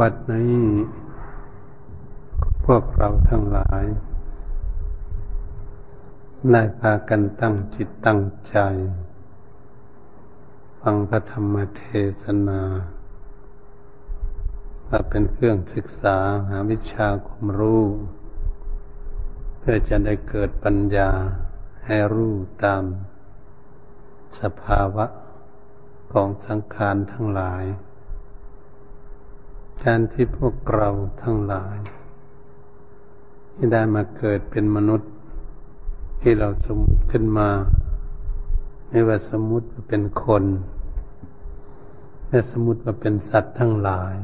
[0.00, 0.58] บัดนี้
[2.64, 3.84] พวกเราทั้งหลาย
[6.50, 8.56] ได้พากันตั้งจิตตั้งใจ
[10.80, 11.82] ฟังพระธรรมเท
[12.22, 12.62] ศนา
[14.86, 16.16] ว่าเป็นเครื่องศึกษา
[16.48, 17.84] หาวิชาความรู้
[19.58, 21.10] เพื่อจะได้เกิดปัญญา
[21.86, 22.34] ให้รู้
[22.64, 22.84] ตาม
[24.40, 25.06] สภาวะ
[26.12, 27.64] ของสังขารทั้งหลาย
[29.90, 30.88] การที่พวกเรา
[31.22, 31.76] ทั้งหลาย
[33.54, 35.10] ที่ได้มาเกิดเป็นมนุษย์
[36.20, 37.50] ที่เราสมมติขึ้นมา
[38.88, 40.44] ไม่ว่าสมมติว่าเป็นคน
[42.28, 44.14] และสมมติว่าเป็นสัตว์ทั้งหลาย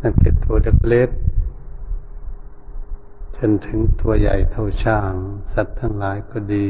[0.00, 0.56] ตั้งแต่ตัว
[0.88, 1.10] เล็ก
[3.36, 5.12] จนถึงตัวใหญ่เท่าช้าง
[5.52, 6.66] สัตว์ทั้งหลายก็ดี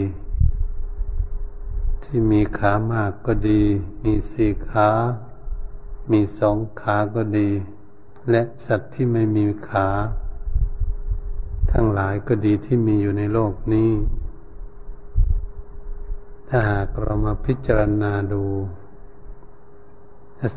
[2.04, 3.62] ที่มีขามากก็ดี
[4.02, 4.90] มีสี่ขา
[6.12, 7.48] มีสองขาก็ดี
[8.30, 9.88] และสัตว์ที่ไม่มีขา
[11.72, 13.90] ทั้งหลายก็ดีที่มีอยู่ในโลกนี้
[16.48, 18.42] ถ้าหากเรามาพิจารณาดู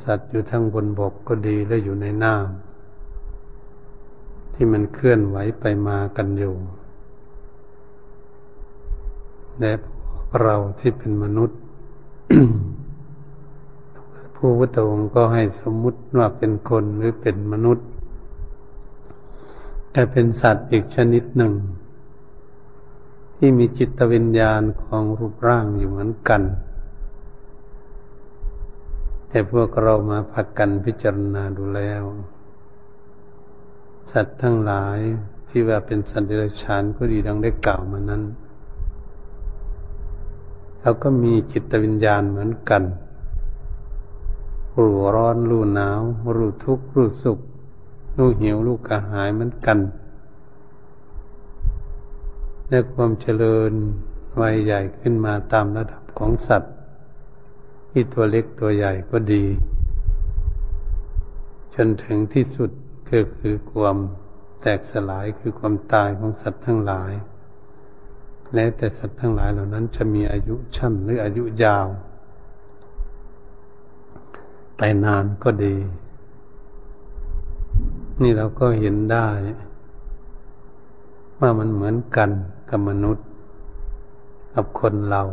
[0.04, 6.56] สัตว์อยู่ทั้งบนบกก็ดีและอยู่ในน้ำที่มันเคลื่อนไหวไปมากันอยู่
[9.60, 9.74] และ
[10.42, 11.60] เราที่เป็นมนุษย์
[14.40, 17.88] ผู้พุทธองค์ก็ให้สมมุติว่าเป็นคนหรือเป็นมนุษย์
[19.92, 21.54] แต่เป็นสัตว์อีกชนิดหนึ่ง
[23.38, 26.42] ที่มีจิตวิญญาณของรูปร่างอยู่เหมือนกัน
[29.30, 32.04] แต่พวกเรามาพักกันพิจารณาดูแล้ว
[34.12, 35.00] สัตว์ทั้งหลาย
[35.50, 38.24] ที่ว่าเป็นสัตว์เดรัจฉานก็ดีดังได้กล่าวมานั้น
[40.80, 42.84] เขาก็มีจิตวิญญาณเหมือนกัน
[44.78, 46.02] รู้ร้อน รู้หนาว
[46.36, 47.40] รู้ทุกข์ รู้สุข
[48.18, 49.80] รู้หิว รู้กระหายเหมือนกัน
[52.70, 53.72] และความเจริญ
[54.42, 56.74] วัยใหญ่ขึ้นมาตามระดับของสัตว์
[57.90, 59.46] ที่ตัวเล็กตัวใหญ่ก็ดี
[61.76, 62.70] จนถึงที่สุด
[63.10, 63.98] ก็คือความ
[64.62, 67.12] แตกสลายคือความตายของสัตว์ทั้งหลาย
[68.54, 71.88] และแต่สัตว์ทั้งหลายเหล่านั้นจะมีอายุชั่นหรืออายุยาว
[74.78, 75.76] ไปนานก็ดี
[78.22, 79.28] นี่เราก็เห็นได้
[81.40, 82.30] ว่ามันเหมือนกัน
[82.70, 83.26] กับมนุษย์
[84.54, 85.24] กับคนเรา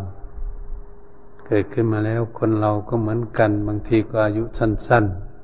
[1.46, 5.34] เกิดขึ้นมาแล้วคนเราก็เหมือนกัน บางทีก็อายุสั้น ๆ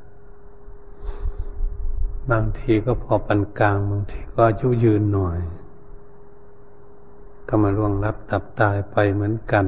[2.30, 5.38] บางทีก็พอปานกลาง บางทีก็อายุยืนหน่อย
[7.48, 9.64] ก็มาล่วงรับตับตายไปเหมือนกัน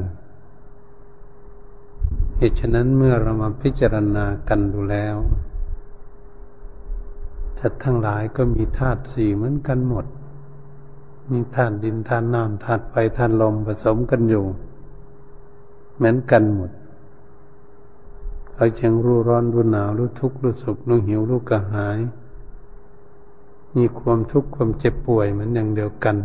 [2.38, 5.16] เหตุฉะนั้นเมื่อเรามาพิจารณากันดูแล้ว
[7.58, 10.06] สัตว์ทั้งหลายก็มีธาตุสี่เหมือนกันหมด
[11.32, 14.44] มีธาตุดินธาตุน้ำธาตุไฟธาตุลมผสมกันอยู่
[15.96, 16.70] เหมือนกันหมด
[18.54, 21.98] เขาจึงรู้ร้อนรู้หนาวรู้ทุกข์รู้สุขรู้หิวรู้กระหาย
[23.76, 26.16] มีความทุกข์ความเจ็บป่วยเหมือนอย่างเดียวกัน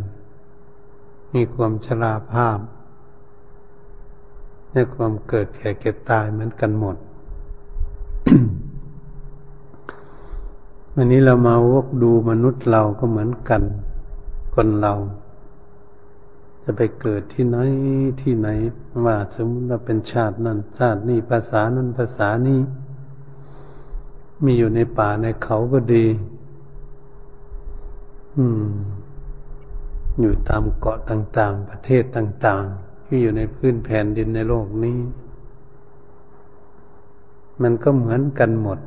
[1.33, 2.57] มีความชราภาพ
[4.77, 6.95] ในความเกิดแก่เก็บตายเหมือนกันหมด
[10.93, 13.61] วันนี้เรามาวกดูมนุษย์เราก็เหมือนกัน
[14.53, 14.93] คนเรา
[16.63, 17.57] จะไปเกิดที่ไหน
[18.21, 18.47] ที่ไหน
[19.05, 22.59] ว่าสมมติว่าเป็นชาตินั้น ชาตินี้ภาษานั้นภาษานี้
[24.43, 26.05] มีอยู่ในป่าในเขาก็ดี
[28.37, 28.67] อืม
[30.19, 34.99] อยู่ตามเกาะต่าง ๆ ประเทศต่าง ๆ ที่อยู่ในพื้นแผ่นดินในโลกนี้
[37.61, 38.79] มันก็เหมือนกันหมด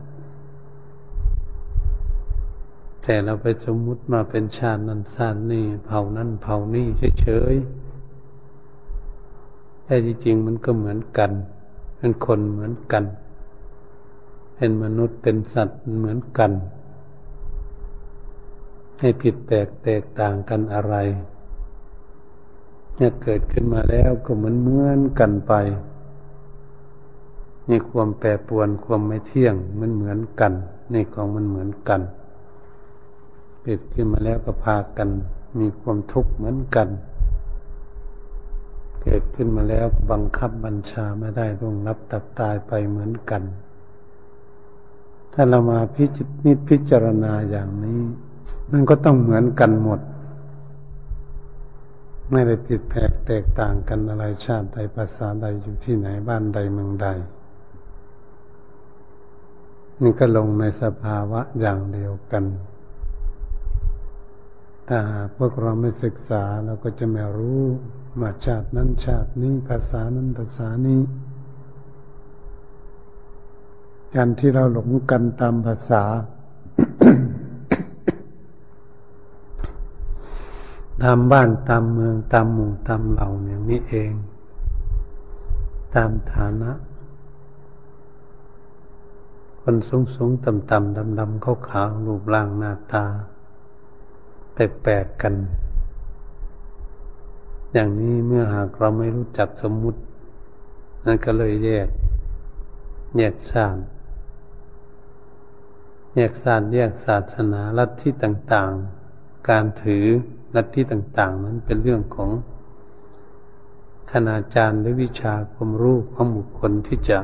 [3.03, 6.87] แต่เราไปสมมุติมาเป็นชาตินั้นชาตินี้เผ่านั้นเผ่านี้
[7.21, 11.31] เฉยๆแต่จริงๆมันก็เหมือนกัน
[11.99, 13.05] เป็นคนเหมือนกัน
[14.57, 16.53] เป็นมนุษย์เป็นสัตว์เหมือนกัน
[19.01, 20.95] ให้ผิดแปลกแตกต่างกันอะไร
[22.97, 25.53] เนี่ยเกิดขึ้นมาแล้วก็เหมือนเหมือนกันไป
[27.69, 30.53] นี่ความแปรปวนความไม่เที่ยงมันเหมือนกัน
[30.93, 32.01] นี่ของมันเหมือนกัน
[33.63, 35.09] เกิดขึ้นมาแล้วก็พากัน
[35.61, 36.89] มีความทุกข์เหมือนกัน
[39.03, 43.43] เกิดขึ้นมาแล้วบังคับบัญชาไม่ได้ร่วงรับตับตายไปเหมือนกัน
[45.33, 46.29] ถ้าเรามาพิจิต
[46.69, 48.01] พิจารณาอย่างนี้
[48.71, 50.01] มันก็ต้องเหมือนกันหมด
[52.31, 57.07] ไม่ได้ผิดแผกแตกต่างกันอะไรชาติใดภาษาใดอยู่ที่ไหนบ้านใดเมืองใด
[60.03, 62.45] นี่ก็ลงในสภาวะอย่างเดียวกัน
[64.89, 67.63] ถ้าหากพวกเราไม่ศึกษาเราก็จะไม่รู้
[68.21, 71.01] มาชาตินั้นชาตินี้ภาษานั้นภาษานี้
[74.15, 76.03] การที่เราหลงกันตามภาษา
[81.03, 84.13] ตามบ้านตามเมืองตามหมู่ตามเหล่าอย่างนี้เอง
[85.95, 86.73] ตามฐานะ
[89.61, 93.05] คนสูงสูงต่ำต่ำดำดำขาวขาวรูปร่างหน้าตา
[94.53, 95.35] แปลกๆกัน
[97.73, 100.01] อย่างนี้เมื่อหากเราไม่รู้จักสมมุติ
[101.05, 101.89] นั่นก็เลยแยก
[103.17, 103.83] แยกชาติ
[106.17, 108.73] แยกศาสตร์แยกศาสนาลัทธิต่าง
[109.11, 110.07] ๆ การถือ
[110.55, 112.31] ลัทธิต่างๆ นั้นเป็นเรื่องของ
[114.11, 117.19] คณาจารย์หรือวิชาความรู้ของบุคคลที่จะ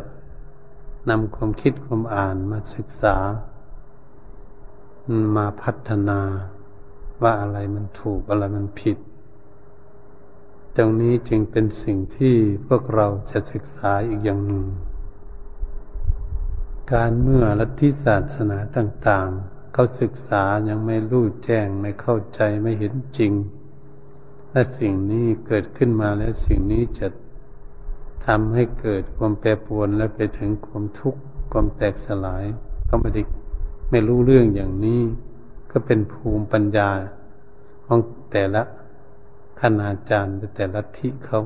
[1.10, 3.16] นำความคิดความอ่านมาศึกษา
[5.36, 6.20] มาพัฒนา
[7.22, 8.98] ว่าอะไรมันถูกอะไรมันผิด
[10.76, 12.34] ตรงนี้จึงเป็นสิ่งที่
[12.66, 14.64] พวกเราจะศึกษาอีกอย่างหนึ่ง
[16.92, 23.32] การเมื่อลัทธิศาสนาต่าง ๆ เขาศึกษายังไม่รู้แจ้งไม่เข้าใจไม่เห็นจริง
[24.52, 27.08] และสิ่งนี้เกิดขึ้นมาแล้วสิ่งนี้จะ
[28.26, 31.20] ทำให้เกิดความแปรปรวนและไปถึงความทุกข์
[31.52, 32.44] ความแตกสลาย
[32.88, 33.22] ก็ไม่ได้
[33.90, 35.00] ไม่รู้เรื่องอย่างนี้
[35.70, 36.90] ก็เป็นภูมิปัญญา
[37.86, 38.00] ของ
[38.32, 38.62] แต่ละ
[39.60, 41.40] คณาจารย์แต่ละที่เขา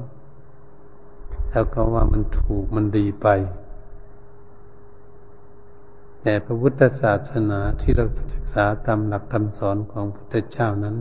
[1.50, 3.28] แล้วก็ว่ามันถูกมันดีไป
[6.22, 10.96] แต่พระพุทธศาสนาที่เราศึกษาตามหลักคำสอนของพระพุทธเจ้านั้น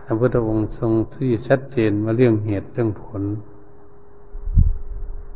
[0.00, 3.22] พระพุทธองค์ทรงที่ชัดเจนว่าเรื่องเหตุเรื่องผล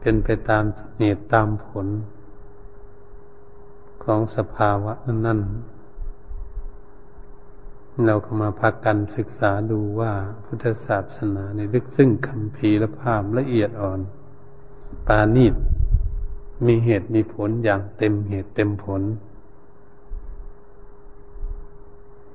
[0.00, 0.64] เป็นไปตาม
[0.98, 1.86] เหตุตามผล
[4.04, 5.70] ของสภาวะนั่นๆ
[8.06, 10.12] เราก็มาพักกันศึกษาดูว่า
[10.44, 14.00] พุทธศาสนาในลึกซึ่งคำพีและภาพละเอียดอ่อน
[15.06, 15.54] ปาณีต
[16.66, 19.02] มีเหตุมีผลอย่างเต็มเหตุเต็มผล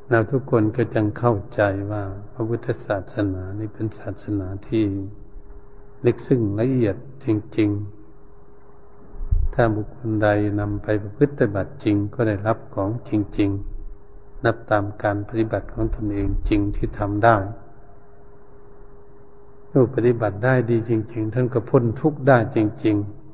[0.09, 1.61] เราทุกคนก็จังเข้าใจ
[1.91, 4.83] ว่าพระพุทธศาสนานี่เป็นศาสนาที่
[6.05, 6.95] ลึกซึ้งละเอียด
[7.25, 7.27] จ
[7.57, 10.27] ริง ๆ ถ้าบุคคลใด
[10.59, 13.49] นำไปประพฤติบัติจริงก็ได้รับของจริง
[13.97, 17.37] ๆ นับตามการปฏิบัติของตนเองจริงที่ทำได้
[19.71, 23.24] ผู้ปฏิบัติได้ดีจริง ๆ ท่านก็พ้นทุกข์ได้จริง ๆ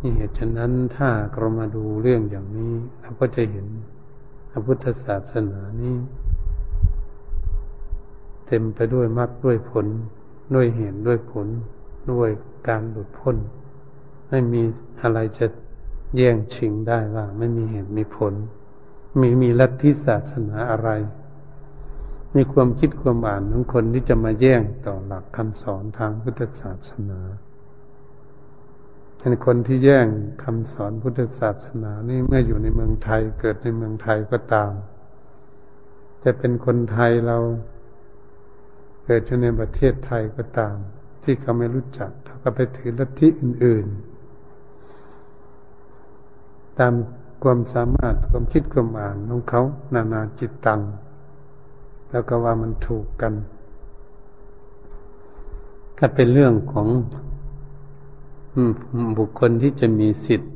[0.00, 3.66] นี่เหตุฉะนั้นถ้าเรามาดูเรื่องอย่างนี้เราก็จะเห็น
[4.50, 5.96] พระพุทธศาสนานี้
[8.46, 9.86] เต็มไปด้วยมรรคด้วยผล
[10.54, 11.46] ด้วยเหตุด้วยผล
[12.12, 12.30] ด้วย
[12.68, 13.36] การหลุดพ้น
[14.28, 14.62] ไม่มี
[15.02, 15.46] อะไรจะ
[16.16, 18.34] แย่งชิงได้ว่า ไม่มีเหตุมีผล
[19.20, 20.90] มีมีลัทธิศาสนาอะไร
[22.34, 27.20] มีความคิดความอ่านของคนที่จะมาแย่งต่อหลักคำสอนทางพุทธศาสนา
[29.22, 30.08] เป็นคนที่แย่ง
[30.42, 34.72] คำสอนพุทธศาสนานี่เมื่ออยู่ในเมืองไทยเกิดในเมืองไทยก็ตาม
[36.24, 37.38] จะเป็นคนไทยเรา
[39.04, 40.76] เกิดอยู่ในประเทศไทยก็ตาม
[41.22, 43.86] ที่เขาไม่รู้จักเขาก็ไปถือลัทธิอื่น
[45.92, 46.94] ๆ ตาม
[47.42, 49.62] ความสามารถความคิดความอ่านของเขา
[49.94, 50.80] นานาจิตตัง
[52.10, 53.34] แล้วก็ว่ามันถูกกัน
[55.98, 56.88] ก็เป็นเรื่องของ
[59.18, 60.52] บุคคลที่จะมีสิทธิ์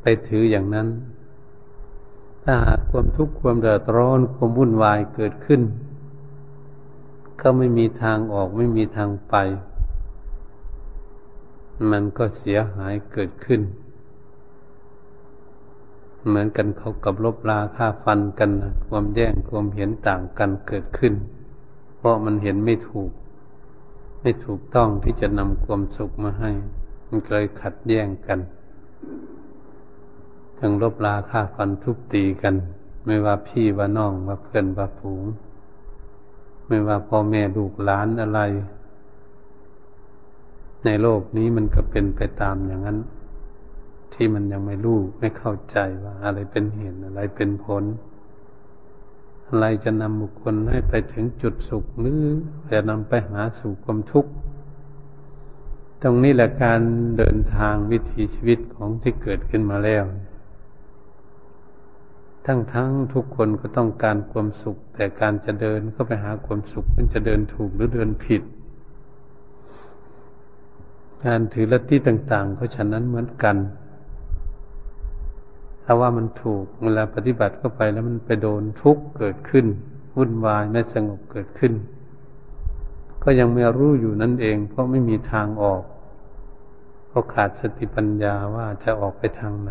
[0.00, 0.88] ไปถืออย่างนั้น
[2.42, 5.62] ถ้าหากความทุกข์ความเดือดร้อนความวุ่นวายเกิดขึ้น
[7.40, 9.34] ก็ไม่มีทางออกไม่มีทางไป
[11.90, 13.60] มันก็เสียหายเกิดขึ้น
[16.26, 18.50] เหมือนกันเขากับลบลาค่าฟันกัน
[18.88, 21.14] ความแย่งความเห็นต่างกันเกิดขึ้น
[21.96, 23.10] เพราะมันเห็นไม่ถูก
[24.20, 26.52] ไม่ถูกต้องที่จะนำความสุขมาให้
[27.08, 28.38] มันเลยขัดแย้งกัน
[30.58, 32.54] ทั้งลบลาค่าฟันทุบตีกัน
[33.04, 35.24] ไม่ว่าพี่ว่าน้องว่าเพื่อนว่าฝูง
[36.66, 38.40] ไม่ว่าพ่อแม่ลูกหลานอะไร
[40.84, 42.98] ในโลกนี้มันก็เป็นไปตามอย่างนั้น
[44.14, 47.84] ที่มันยังไม่รู้ไม่เข้าใจว่าอะไรเป็นเหตุอะไรเป็นผล
[49.48, 52.20] อะไรจะนำบุคคลให้ไปถึงจุดสุขหรือ
[52.72, 54.30] จะนำไปหาสู่ความทุกข์
[56.02, 56.80] ตรงนี้แหละการ
[57.18, 60.04] เดินทางวิถีชีวิตของที่เกิดขึ้นมาแล้ว
[62.46, 68.42] ทั้งทั้งทุกคนก็ต้องการความสุข แต่การจะเดินเข้าไปหาความสุขมันจะเดินถูกหรือเดินผิด
[71.24, 73.56] การถือลัทธิต่าง ๆ ก็ฉะนั้นเหมือนกัน
[75.84, 79.66] ถ้าว่ามันถูกเวลาปฏิบัติเข้าไปแล้วมันไปโดนทุกข์เกิดขึ้น
[80.16, 81.72] วุ่นวายไม่สงบเกิดขึ้น
[83.30, 85.82] ก็ยังไม่รู้อยู่นั่นเอง เพราะไม่มีทางออก
[87.10, 89.70] ก็ขาดสติปัญญาว่าจะออกไปทางไหน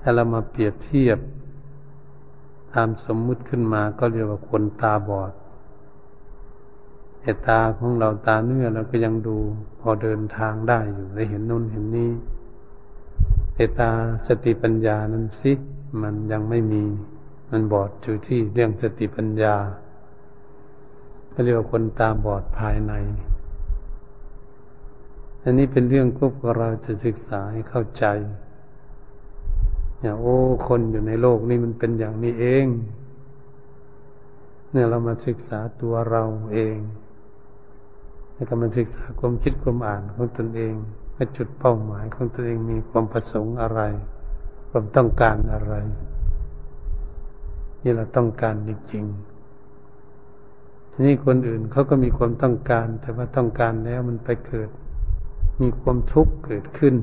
[0.00, 1.18] ถ้าเรามาเปรียบเทียบ
[2.74, 5.32] ตามสมมุติขึ้นมาก็เรียกว่าคนตาบอด
[7.20, 9.36] แต่ตาของเราตาเนื้อเราก็ยังดู
[9.80, 12.12] พอเดินทางได้อยู่ได้เห็นนู่นเห็นนี่
[13.54, 13.90] แต่ตา
[14.26, 15.52] สติปัญญานั้นสิ
[16.02, 16.84] มันยังไม่มี
[17.50, 19.56] มันบอดอยู่ที่เรื่องสติปัญญา
[21.44, 22.92] เรียกว่าคนตาบอดภายใน
[25.42, 28.04] อันนี้เป็นเรื่องพวกเราจะศึกษาให้เข้าใจ
[30.00, 30.36] อย่าโอ้
[30.68, 32.66] คนอยู่ในโลกนี้มันเป็นอย่างนี้เอง
[34.72, 36.76] เนี่ยเรามาศึกษาตัวเราเอง
[38.34, 40.74] แล้วก็มาศึกษาความคิดความอ่านของตนเอง
[41.14, 43.80] ว่าจุดเป้าหมายของตนเองมีความประสงค์อะไร
[44.70, 45.74] ความต้องการอะไร
[47.82, 49.35] นี่เราต้องการจริงๆ
[50.98, 54.68] ทีนี้คนอื่นเขาก็มีความต้องการ แต่ว่าต้องการแล้วมันไปเกิด
[55.62, 56.94] มีความทุกข์เกิดขึ้น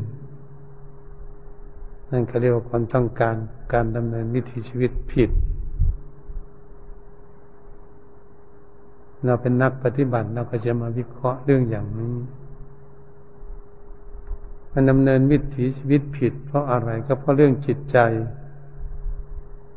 [2.09, 3.35] นั่นเขาเรียกว่าความต้องการ
[3.73, 5.29] การดำเนินวิถีชีวิตผิด
[9.25, 12.15] เราเป็นนักปฏิบัติเราก็จะมาวิเคราะห์เรื่องอย่างนี้
[14.73, 17.97] มันดำเนินวิถีชีวิตผิด เพราะอะไรก็เพราะเรื่องจิตใจ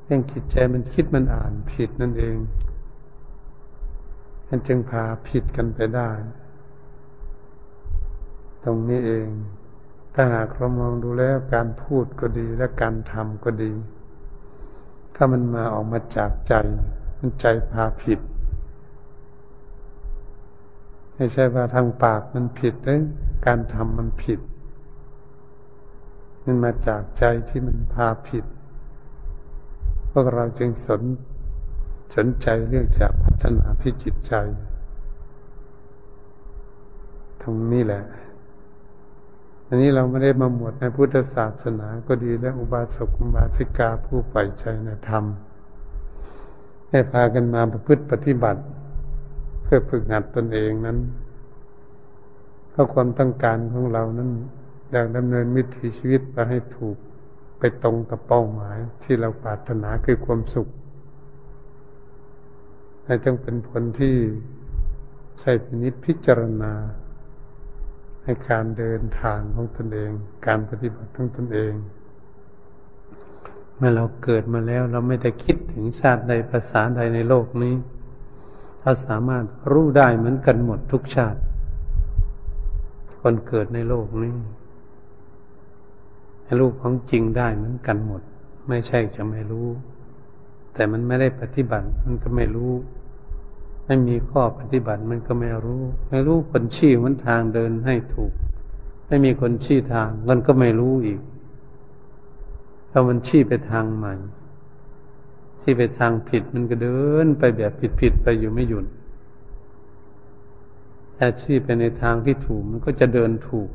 [0.05, 2.37] เรื่องจิตใจมันคิดมันอ่านผิดนั่นเอง
[4.49, 6.11] มันจึงพาผิดกันไปได้
[8.65, 9.29] ตรงนี้เอง
[10.15, 13.73] ถ้าหากเรามองดูแล้วการพูดก็ดีและการทำก็ดี
[15.15, 16.55] ถ้ามันมาออกมาจากใจ
[17.19, 18.21] มันใจพาผิด
[21.15, 23.01] ไม่ใช่ว่าทางปากมันผิดเลย
[23.47, 24.41] การทำมันผิด
[26.45, 28.45] มันมาจากใจที่มันพาผิด
[30.11, 31.03] พวกเราจึงสน
[32.15, 34.33] สนใจเรื่องจะพัฒนาที่จิตใจ
[37.43, 38.05] ตรงนี้แหละ
[39.69, 45.25] อันนี้เราไม่ได้มาหมวดในพุทธศาสนาก็ดีและอุบาสกอุบาสิกาผู้ใฝ่ใจในธรรม
[46.91, 48.63] ให้พากันมาประพฤติปฏิบัติ
[49.63, 50.99] เพื่อฝึกหัดตนเองนั้น
[52.71, 54.31] เพราะความต้องการของเรานั้น
[54.91, 56.97] อยากดำเนินวิถีชีวิตไปให้ถูก
[57.59, 60.69] ไปตรงกับเป้าหมายที่เราปรารถนาคือความสุข
[63.07, 64.17] ให้จงเป็นผลที่
[65.41, 66.73] ใส่พินิจพิจารณา
[68.23, 70.13] ในการเดินทางของตนเอง
[70.47, 71.73] การปฏิบัติของตนเอง
[73.77, 77.75] เมื่อเราเกิดมาแล้วเราไม่ได้คิดถึงชาติใดภาษาใดในโลกนี้
[78.81, 81.41] เราสามารถรู้ได้เหมือนกันหมดทุกชาติ
[83.21, 84.35] คนเกิดในโลกนี้
[86.45, 88.23] ให้รู้ของจริงได้เหมือนกันหมด
[88.69, 89.69] ไม่ใช่จะไม่รู้
[90.75, 92.73] แต่มันไม่ได้ปฏิบัติมันก็ไม่รู้
[93.87, 98.33] ไม่มีข้อปฏิบัติมันก็ไม่รู้ ไม่รู้คนชี้มันทางเดินให้ถูก
[99.07, 101.21] ไม่มีคนชี้ทางมันก็ไม่รู้อีก
[102.91, 104.15] ถ้ามันชี้ไปทางใหม่
[105.61, 108.87] ชี้ไปทางผิดมันก็เดินไปแบบผิดๆไปอยู่ไม่หยุด
[111.17, 113.71] ถ้าชี้ไปในทางที่ถูกมันก็จะเดินถูก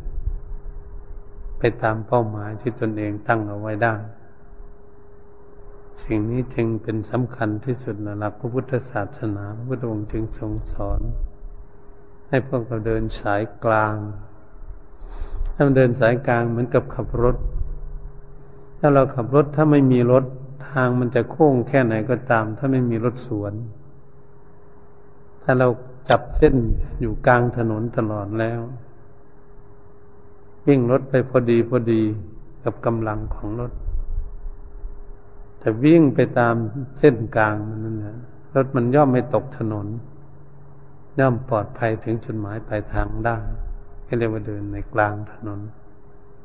[1.59, 3.93] ไปตามเป้าหมายที่ตนเองตั้งเอาไว้ได้
[6.05, 11.01] สิ่งนี้จึงเป็นสำคัญที่สุดนะหลักพระพุทธศาสนาพระพุทธองค์จึงทรงสอน
[12.27, 13.95] ให้พวกเราเดินสายกลาง
[15.53, 17.37] ถ้ามันเดินสายกลางเหมือนกับขับรถ
[18.79, 20.25] ถ้าเราขับรถถ้าไม่มีรถ
[20.69, 23.53] ทางมันจะโค้งแค่ไหนก็ตาม ถ้าไม่มีรถสวน
[25.43, 25.67] ถ้าเรา
[26.09, 26.55] จับเส้น
[26.99, 28.59] อยู่กลางถนนตลอดแล้ว
[30.67, 32.01] วิ่งรถไปพอดีพอดี
[32.63, 33.71] กับกำลังของรถ
[35.61, 36.55] แต่วิ่งไปตาม
[36.99, 38.17] เส้นกลางมันนั่นนะ
[38.55, 39.87] รถมันย่อมไม่ตกถนน
[41.19, 43.37] ย่อมปลอดภัยถึงจุดหมายปลายทางได้
[44.05, 45.59] ให้เรียกว่าเดินในกลางถนน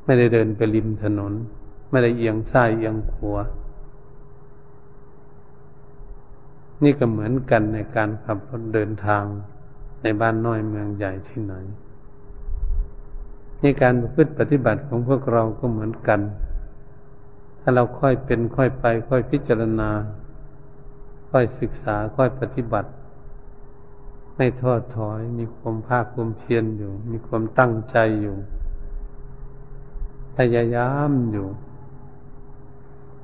[0.04, 1.32] ไม่ได้เดินไปริมถนน
[1.90, 3.40] ไม่ได้เอียงซ้ายเอียงขวา
[6.82, 9.24] นี่ก็เหมือนกันในการขับรถเดินทาง
[10.02, 11.54] ในบ้านน้อยเมืองใหญ่ที่ไหน
[13.62, 16.20] นี่การประพฤติปฏิบัติของพวกเราก็เหมือนกัน
[17.68, 19.90] ถ้าเราค่อยเป็นค่อยไป ค่อยพิจารณา
[21.30, 22.90] ค่อยศึกษาค่อยปฏิบัติ
[24.36, 28.36] ไม่ท้อถอย มีความภาคความเพียรอยู่ มีความตั้งใจอยู่
[30.36, 31.48] พยายามอยู่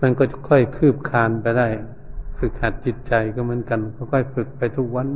[0.00, 1.68] มันก็จะค่อยคืบคานไปได้
[2.38, 3.80] ฝึกหัดจิตใจก็เหมือนกัน
[4.12, 5.08] ค่อยๆฝึกไปทุกวัน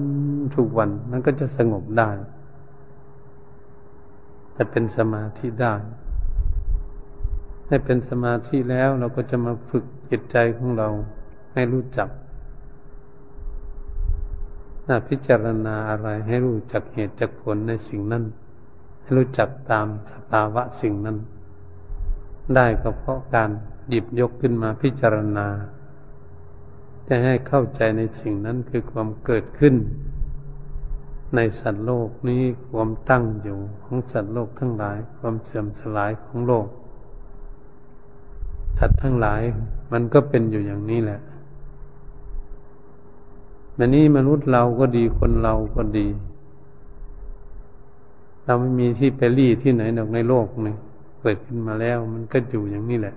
[0.56, 2.11] ทุกวัน มันก็จะสงบได้
[4.56, 5.75] จะเป็นสมาธิได้
[7.66, 10.88] ให้เป็นสมาธิแล้วเราก็จะมาฝึกจิตใจของเรา
[11.52, 12.08] ให้รู้จัก
[14.88, 18.25] น่าพิจารณาอะไรให้รู้จักเหตุจักผลในสิ่งนั้น
[19.00, 21.18] ให้รู้จักตามสภาวะสิ่งนั้น
[22.54, 23.50] ได้ก็เพราะการ
[23.88, 25.49] หยิบยกขึ้นมาพิจารณา
[27.08, 29.75] จะให้เข้าใจในสิ่งนั้นคือความเกิดขึ้น
[31.35, 36.66] ในสัตว์โลกนี้ความตั้งอยู่ของสัตว์โลกทั้งหลาย ความเสื่อมสลายของโลก
[38.78, 39.40] สัตว์ทั้งหลาย
[39.92, 41.21] มันก็เป็นอยู่อย่างนี้แหละ
[43.78, 46.06] มันนี้มนุษย์เราก็ดีคนเราก็ดี
[48.45, 50.75] เราไม่มีที่ไปรี่ที่ไหนหรอกในโลกนี่
[51.21, 53.14] เกิดขึ้นมาแล้ว มันก็อยู่อย่างนี้แหละ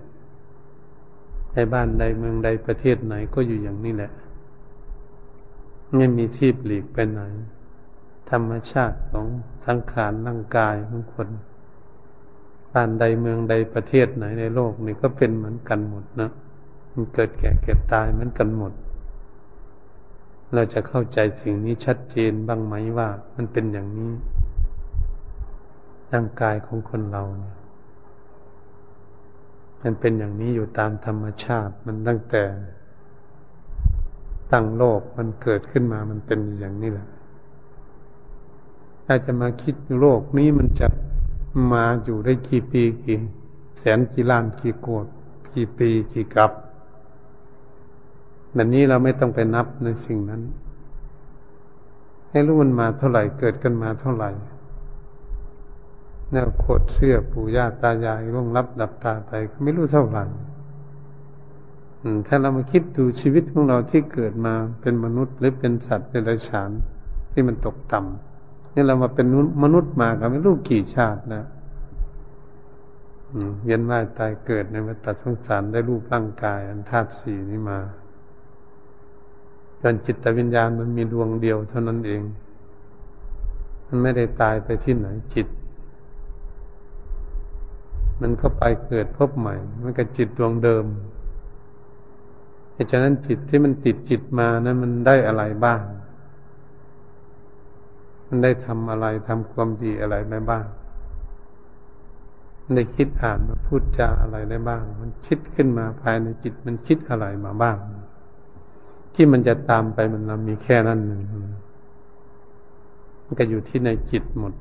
[1.53, 4.11] ในบ้านใดเมืองใดประเทศไหนก็อยู่อย่างนี้แหละ
[5.95, 7.21] ไม่มีที่ปลีกไปไหน
[8.29, 9.27] ธรรมชาติของ
[9.65, 11.27] สังขารร่างกายของคน
[12.73, 16.29] บ้านใดเมืองใดประเทศไหนในโลกนี่ก็เป็นเหมือนกันหมดนะ
[16.93, 18.73] มันเกิดแก่เก็บตายเหมือนกันหมด
[20.53, 24.11] เราจะเข้าใจสิ่งนี้ชัดเจนบ้างไหมว่ามันเป็นอย่างนี้
[26.13, 27.23] ร่างกายของคนเรา
[29.83, 32.43] มันเป็นอย่างนี้อยู่ตามธรรมชาติมันตั้งแต่
[34.51, 37.07] ตั้งโลกมันเกิดขึ้นมามันเป็นอย่างนี้แหละ
[39.05, 40.87] ถ้าจะมาคิดโลกนี้มันจะ
[41.71, 43.19] มาอยู่ได้กี่ปีกี่
[43.79, 45.05] แสนกี่ล้านกี่โกด
[45.53, 46.51] กี่ปีกี่กับ
[48.53, 50.41] แบบนี้เราไม่ต้องไปนับในสิ่งนั้น
[52.29, 54.31] ให้รู้มันมาเท่าไหร่เกิดกันมาเท่าไหร่
[56.31, 60.25] แนวโคตรเสื้อปู่ย่าตายายร่วงรับดับตาไปก็ไม่รู้เท่าไหร่
[62.27, 66.71] ถ้าเรามาคิดดูชีวิตของเราที่เกิดมาเป็นมนุษย์หรือเป็นสัตว์เป็นไรฉาน
[67.31, 68.28] ที่มันตกต่ำ
[68.79, 69.27] นี่เรามาเป็น
[69.63, 71.43] มนุษย์มาก็ไม่รู้กี่ชาตินะ
[73.63, 77.79] เวียนว่ายตายเกิดในวัฏสงสารได้รูปร่างกาย อันธาตุสี่นี้มา
[79.81, 82.21] จนจิตวิญญาณมันมีดวงเดียวเท่านั้นเอง
[83.87, 85.47] มันไม่ได้ตายไปที่ไหนจิต
[88.21, 90.85] มันก็ไปเกิดพบใหม่ มันก็จิตดวงเดิม
[92.89, 95.81] ดังนั้นจิตที่มันติดจิตมานั้นมันได้อะไรบ้าง
[98.29, 100.65] มันได้ทำอะไรทำความดีอะไรไ้บ้าง
[102.63, 107.77] มันได้คิดอ่านมาพูดจาอะไรได้บ้าง มันคิดขึ้นมาภายในจิตมันคิดอะไรมาบ้าง
[109.13, 111.21] ที่มันจะตามไปมันมีแค่นั้นหนึ่ง
[113.25, 114.53] มันก็อยู่ที่ในจิตหมด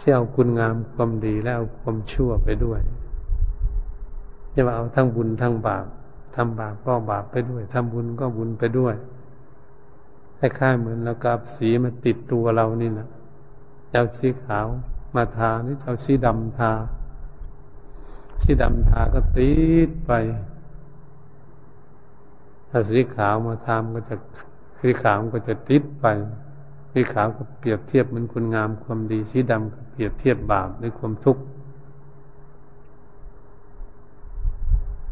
[0.00, 2.80] ที่เอาคุณงามความดีแล้วเอาความชั่วไปด้วย
[4.54, 5.86] จะมาเอาทั้งบุญทั้งบาป
[6.34, 8.94] ทำบาปก็บาปไปด้วยทำบุญก็บุญไปด้วย
[10.40, 13.08] คล้ายๆเหมือนเรากับสีมาติดตัวเรานี่นะ
[13.92, 14.66] เอาสีขาว
[15.14, 16.72] มาทาหรือเอาสีดำทา
[18.42, 19.52] สีดำทาก็ติ
[19.88, 20.12] ดไป
[22.70, 24.14] ถ้าสีขาวมาทำก็จะ
[24.80, 26.06] สีขาวก็จะติดไป
[26.92, 31.42] สีขาวก็เปรียบเทียบเหมือนคุณงามความดี สีดำก็เปรียบเทียบบาปหรือความทุกข์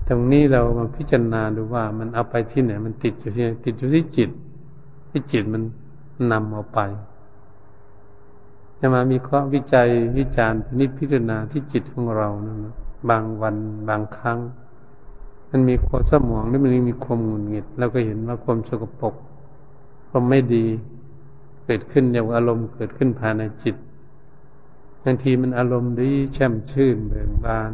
[0.08, 4.30] ตรงนี้เรามาพิจารณาดูว่ามันเอาไปที่ไหน มันติดอยู่ที่ไหนติดอยู่ที่จิต
[5.08, 5.62] ที่จิตมัน
[6.32, 6.80] นำเอาไป
[8.80, 12.56] จะมามีข้อวิจัยวิจารณ์พินิจพิจารณาที่จิตของเรานะ
[13.10, 13.56] บางวัน
[13.88, 14.38] บางครั้ง
[15.50, 19.14] มันมีความสมองหรือมันมีความหงุดหงิดเราก็เห็นว่าความสกปรก
[20.08, 20.64] ความไม่ดี
[21.64, 23.76] เกิดขึ้นอย่างอารมณ์เกิดขึ้นภายในจิต
[25.04, 27.72] บางทีมันอารมณ์ดีแช่มชื่นเบิกบาน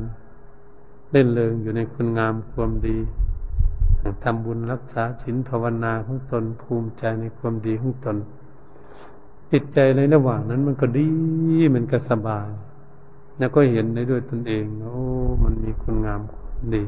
[1.10, 2.98] เล่นเลิงอยู่ในคุณงามความดี
[4.24, 8.16] ทำบุญรักษาศีลภาวนาของตนภูมิใจในความดีของตน
[9.52, 11.08] จิตใจในระหว่างนั้นมันก็ดี
[11.74, 12.48] มันก็สบาย
[13.38, 14.96] แล้วก็เห็นในด้วยตนเองโอ้
[15.42, 16.84] มันมีคุณงามความดี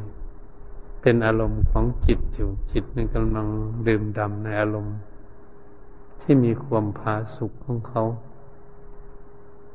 [1.00, 3.46] เป็นอารมณ์ของจิตอยู่จิตมันกำลัง
[3.86, 4.96] ดื่มดำในอารมณ์
[6.20, 8.02] ที่มีความผาสุกของเขา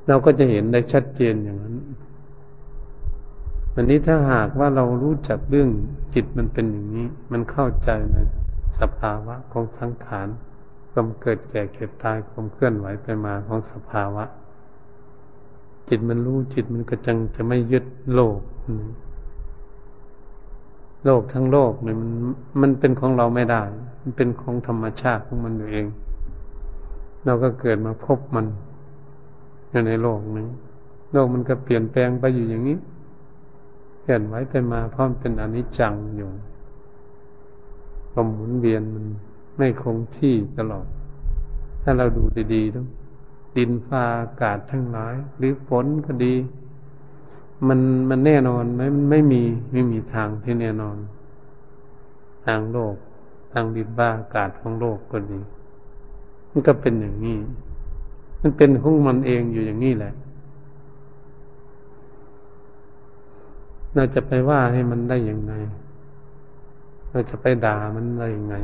[0.08, 1.76] เราก็จะเห็นได้ชัดเจนอย่างนั้น
[3.76, 5.70] วันนี้ถ้าหากว่าเรารู้จักเรื่อง
[6.14, 8.18] จิตมันเป็นอย่างนี้ มันเข้าใจใน
[8.80, 10.28] สภาวะของสังขาร
[10.92, 14.24] ความเกิดแก่เก็บตายความเคลื่อนไหวไปมาของสภาวะ
[15.90, 18.40] จิตมันรู้จิตมันก็จังจะไม่ยึดโลก
[21.06, 22.10] โลกทั้งโลกเนี่ยมัน
[22.62, 23.64] มันเป็นของเราไม่ได้
[24.02, 25.88] มันเป็นของธรรมชาติของมันอยู่เอง
[27.26, 28.46] เราก็เกิดมาพบมัน
[29.70, 30.48] อยู่ในโลกนี้
[31.12, 32.78] โลกมันก็เปลี่ยนแปลงไปอยู่อย่างนี้
[34.02, 36.30] เปลี่ยนไหวไปมาเพราะมันเป็นอนิจจังอยู่
[38.12, 39.06] ความหมุนเวียนมัน
[39.58, 40.86] ไม่คงที่ตลอด
[41.82, 42.88] ถ้าเราดูดีๆต้อง
[43.58, 46.34] ดินฟ้าอากาศทั้งหลาย หรือฝนก็ดี
[47.68, 50.98] มันมันแน่นอนไหมมันไม่มีไม่มีทางที่แน่นอน
[52.46, 52.96] ทางโลก
[53.54, 55.40] ทางดินฟ้าอากาศของโลกก็ดี
[56.52, 57.38] มันก็เป็นอย่างนี้
[58.42, 60.14] มันเป็นของมันเองอยู่อย่างนี้แหละ
[63.96, 65.54] เราจะไปว่าให้มันได้ย่างไง
[67.12, 68.56] เราจะไปด่ามันได้ยังไง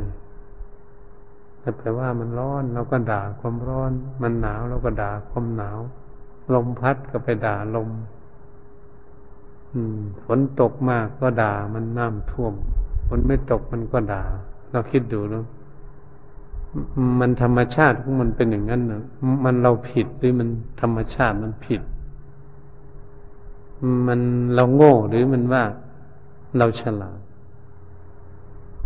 [1.62, 5.78] ถ้าแปว่ามันร้อนเราก็ด่าความร้อน มันหนาวเราก็ด่าความหนาว
[6.54, 7.90] ลมพัดก็ไปด่าลม
[9.72, 12.54] อืมฝนตกมากก็ด่ามันน้ำท่วม
[13.08, 14.22] ฝนไม่ตกมันก็ด่า
[14.72, 15.44] เราคิดดูนะ
[17.20, 19.02] มันธรรมชาติของมันเป็นอย่างนั้นนะ
[19.44, 20.48] มันเราผิดหรือมัน
[20.80, 21.80] ธรรมชาติมันผิด
[24.06, 24.20] มัน
[24.54, 25.64] เราโง่หรือมันว่า
[26.58, 27.20] เราฉลาด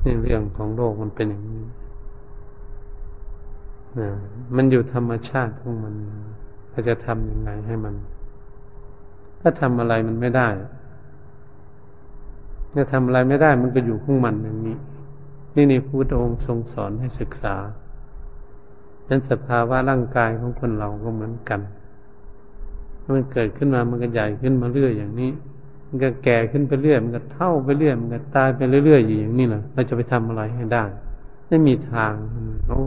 [0.04, 1.64] นี่เรื่องของโลกมันเป็นอย่างนี้
[3.98, 4.10] นะ
[4.56, 5.94] มันอยู่ธรรมชาติของมัน
[6.70, 7.94] เราจะทำยังไงให้มัน
[9.40, 10.48] ถ้าทำอะไรมันไม่ได้
[12.74, 14.76] ถ้าทำอะไรไม่ได้มันก็อยู่ของมันอย่างนี้
[15.54, 17.54] นี่นี่พุทธองค์ทรงสอนให้ศึกษา
[19.08, 21.60] นั้นสภาวะร่างกายของคนเราก็เหมือนกัน
[23.14, 25.30] มันเกิดขึ้นมามันก็ใหญ่ขึ้นมาเรื่อยอย่างนี้
[25.88, 30.84] มันก็แก่ขึ้นไปเรื่อย มันก็เท่าไปเรื่อย มันก็ตายไปเรื่อยๆอยู่อย่างนี้แหละเราจะไปทำอะไรให้ได้
[31.48, 32.12] ไม่มีทาง
[32.68, 32.80] โอ้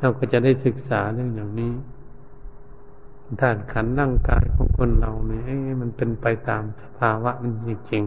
[0.00, 1.72] เราก็จะได้ศึกษาเรื่องอย่างนี้
[3.40, 8.02] ธาตุขันร่างกายของคนเราเนี่ยมันเป็นไปตามสภาวะมันจริง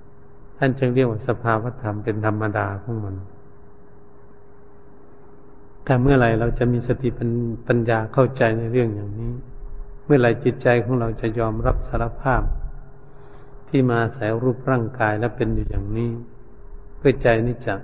[0.00, 3.16] ๆท่านจึงเรียกว่าสภาวะธรรมเป็นธรรมดาของมัน
[5.84, 7.08] แต่เมื่อไหร่เราจะมีสติ
[7.66, 9.32] ปัญญาเข้าใจในเรื่องอย่างนี้
[10.04, 12.42] เมื่อไหร่จิตใจของเราจะยอมรับสารภาพ
[13.68, 16.10] ที่มาใส่รูปร่างกายและเป็นอยู่อย่างนี้
[16.96, 17.74] เพื่อใจนี้จะ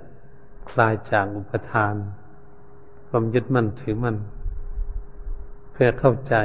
[0.69, 1.95] คลายจากอุปทาน
[3.07, 4.17] ความยึดมั่นถือมั่น
[5.71, 6.35] เพื่อเข้าใจ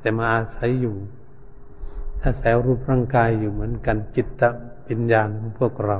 [0.00, 0.96] แต่มาอาศัยอยู่
[2.24, 4.42] อาศัยรูปร่างกายอยู่เหมือนกันจิตต
[4.88, 5.98] วิญญาณของพวกเรา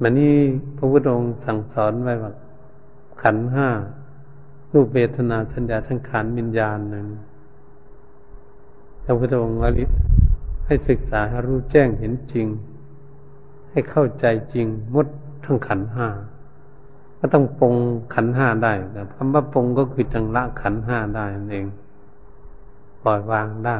[0.00, 0.34] มันนี่
[0.76, 2.32] พระพุทธองค์สั่งสอนไว้ว่า
[3.22, 3.68] ขันห้า
[4.72, 7.06] รูปเวทนาสัญญาทั้งขันวิญญาณหนึ่ง
[9.04, 9.58] พระพุทธองค์
[10.66, 12.46] ให้ศึกษาให้รู้แจ้งเห็นจริง
[13.70, 15.06] ให้เข้าใจจริงมด
[15.44, 16.08] ทั้งขันห้า
[17.18, 17.74] ก็ต้องปรง
[18.14, 18.72] ขันห้าได้
[19.14, 21.66] คำว่าปรงก็คือจังละขันห้าได้นั่นเอง
[23.02, 23.78] ปล่อยวางได้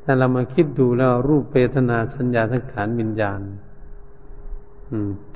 [0.00, 3.40] แต่เรามาคิดดูแล้วรูปเปทนาสัญญาสังขารวิญญาณ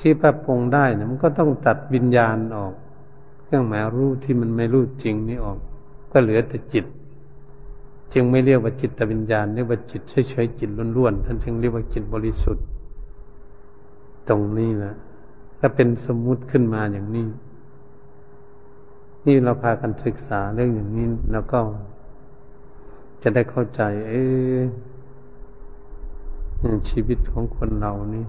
[0.01, 2.75] ที่พระปรงได้นะมันก็ต้องตัดวิญญาณออก
[3.49, 5.59] เครื่องหมายรู้ที่มันไม่รู้จริงนี่ออก
[6.13, 6.85] ก็เหลือแต่จิต
[8.13, 12.65] จึงไม่เรียกว่าจิตวิญญาณเรียกว่าจิตเฉยๆจิตล้วนๆท่านจึงเรียกว่าจิตบริสุทธิ์
[14.29, 14.95] ตรงนี้แหละ
[15.59, 17.27] ถ้าเป็นสมมุติขึ้นมาอย่างนี้
[19.27, 21.59] นี่เราพากันศึกษาเรื่องอย่างนี้แล้วก็
[23.23, 24.13] จะได้เข้าใจ เอ
[24.57, 24.59] อ
[26.91, 28.25] ชีวิตของคนเรานี่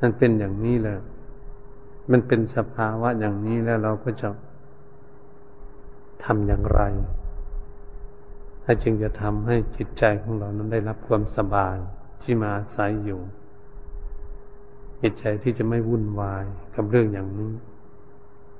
[0.00, 0.98] มันเป็นอย่างนี้เลย
[2.10, 4.28] มันเป็นสภาวะอย่างนี้แล้วเราก็จะ
[6.24, 6.82] ทำอย่างไร
[8.62, 11.76] ถ้าจึงจะทำให้จิตใจของเรานั้นได้รับความสบาย
[12.22, 13.20] ที่มาอาศัยอยู่
[15.02, 16.44] จิตใจที่จะไม่วุ่นวาย
[16.74, 17.52] กับเรื่องอย่างนี้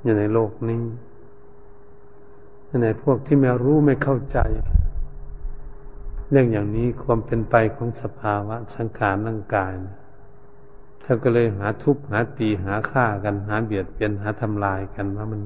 [0.03, 0.83] อยู่ในโลกนี้
[2.83, 4.39] ในพวกที่ไม่รู้ไม่เข้าใจ
[6.31, 9.73] เรื่องอย่างนี้ความเป็นไปของสภาวะสังขารร่างกาย
[11.11, 15.43] ท่านก็เลยหาทุบหาตีหาฆ่ากันหาเบียดเบียนหาทำลายกันว่ามัน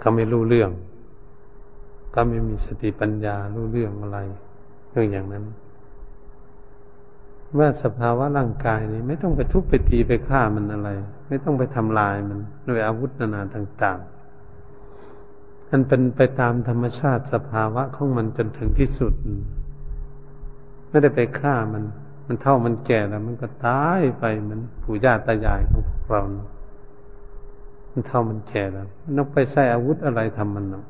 [0.00, 0.70] เขาไม่รู้เรื่อง
[2.14, 4.18] ก็ไม่มีสติปัญญารู้เรื่องอะไร
[4.90, 5.44] เรื่องอย่างนั้น
[7.58, 10.90] ว่าสภาวะร่างกายนี้ไม่ต้องไปทุบไปตีไปฆ่ามันอะไร
[11.28, 19.12] ไม่ต้องไปทำลายมันด้วยอาวุธนานาต่างๆมันเป็นไปตามธรรมชาติสภาวะของมันจนถึงที่สุด
[20.88, 21.84] ไม่ได้ไปฆ่ามัน
[22.26, 26.48] มันเท่ามันแก่แล้ว มันก็ตายไปเหมือนปู่ย่าตายายของพวกเรานะ
[27.90, 30.84] มันเท่ามันแก่แล้วมันต้องไปใส่อาวุธอะไรทำมันเนาะ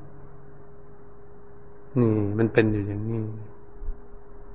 [1.99, 3.23] นี่มันเป็นอยู่อย่างนี้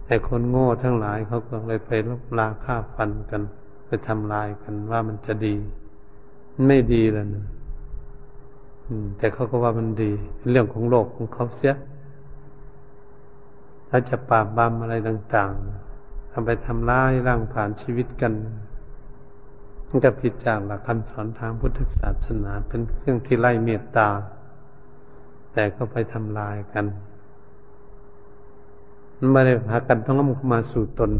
[0.06, 3.42] แต่คนโง่ทั้งหลายเขาก็เลยไปลบลาฆ่าฟันกัน
[3.88, 5.56] ไปทำลายกันว่ามันจะดี
[6.68, 7.46] ไม่ดีแล้วนะ
[9.18, 11.76] แต่เขาก็ว่ามันดีเป็นเรื่องของโลกของเขาเสีย
[13.88, 18.34] เขาจะปราบบัมอะไรต่าง ๆำไปทำร้ายร่างผ่านชีวิตกัน
[19.88, 24.10] มันก็ผิดจากหลักคำสอนทางพุทธศาสนาเป็นเครื่องที่ไล่เมตตา
[25.54, 26.86] แต่ก็ไปทำลายกัน
[29.18, 30.16] มันไม่ได้พากันต้อง
[30.54, 31.12] มาสู่ตน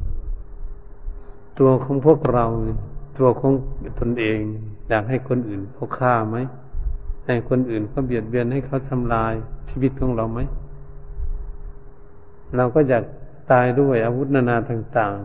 [1.60, 2.46] ตัวของพวกเรา
[3.18, 3.54] ตัวของ
[4.00, 4.40] ตนเอง
[4.90, 6.38] อยากให้คนอื่นเขาฆ่าไหม
[7.26, 9.34] ให้คนอื่นเขาเบียดเบียนให้เขาทำลาย
[9.70, 10.40] ชีวิตของเราไหม
[12.56, 13.04] เราก็อยาก
[13.52, 15.16] ตายด้วยอาวุธนานาต่าง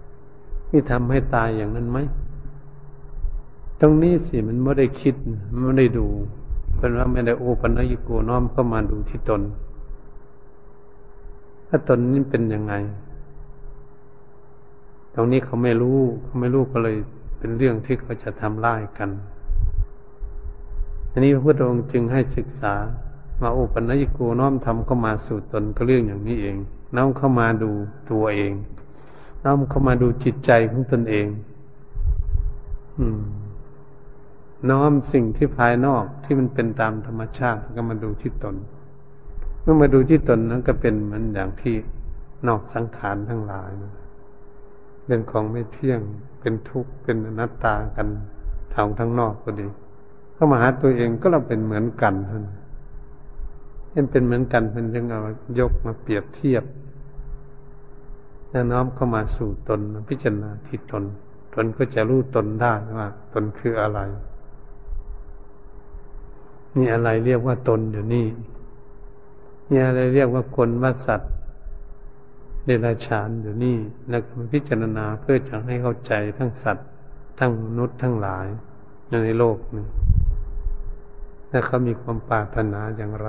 [0.00, 1.98] ๆ ที่ทำให้ตายอย่างนั้นไหม
[3.80, 5.14] ตรงนี้สิมันไม่ได้คิด
[5.50, 6.06] มันไม่ได้ดู
[6.76, 9.42] เป็นว่าไม่ได้โอปัญญิโกน้อมเข้ามาดูที่ตน
[11.68, 12.74] ว่าตนนี้เป็นยังไง
[15.14, 16.96] ตรงนี้เขาไม่รู้เขาไม่รู้ก็เลย
[17.38, 19.10] เป็นเรื่องที่เขาจะทำร้ายกัน
[21.10, 22.74] อันนี้พระพุทธองค์จึงให้ศึกษา
[23.40, 26.56] มาโอปัญญิโกน้อมทำเข้ามาสู่ตนก็เรื่องอย่างนี้เอง
[26.96, 27.70] น้อมเข้ามาดู
[28.10, 28.52] ตัวเอง
[29.44, 31.26] น้อมเข้ามาดูจิตใจของตนเอง
[32.98, 33.22] อืม
[34.70, 38.56] น้อมสิ่งที่ภายนอกที่มันเป็นตามธรรมชาติก็มาดูที่ตน
[39.62, 41.76] เมื่อมาดูที่ตนนั้นก็เป็นเหมือนอย่างที่
[42.48, 43.92] นอกสังขารทั้งหลายนะ
[45.06, 46.00] เป็นของไม่เที่ยง
[46.40, 48.08] เป็นทุกข์ เป็นอนัตตากัน
[48.74, 49.66] ทางทั้งนอกก็ดี
[50.34, 52.44] เข้ามาหาตัวเองก็เราเป็นเหมือนกันท่าน
[53.92, 55.20] เห็นเป็นเหมือนกันเป็นยังเอา
[55.58, 56.64] ยกมาเปรียบเทียบ
[58.50, 61.04] แล้วน้อมเข้ามาสู่ตนพิจารณาที่ตน
[61.54, 64.00] ตนก็จะรู้ตนได้ว่า ตนคืออะไร
[66.76, 68.26] นี่อะไรเรียกว่าตนอยู่นี่
[69.70, 71.32] นี่อะไรเรียกว่าคนว่าสัตว์
[72.64, 73.76] เดรัจฉานอยู่นี่
[74.08, 76.88] แล้วก็พิจารณาเพื่อจะให้เข้าใจทั้งสัตว์
[77.38, 78.46] ทั้งมนุษย์ทั้งหลาย
[79.10, 79.86] ในโลกนี้
[81.48, 83.28] และเขามีความปรารถนาอย่างไร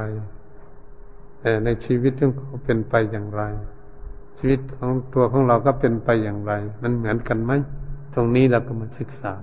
[1.45, 3.43] แต่ในชีวิตของเขาเป็นไปอย่างไร
[4.37, 7.51] ชีวิตของตัวของเราก็เป็นไปอย่างไร มันเหมือนกันไหม
[8.13, 9.33] ตรงนี้เราก็มาศึกษา